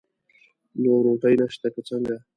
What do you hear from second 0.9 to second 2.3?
روټۍ نشته که څنګه؟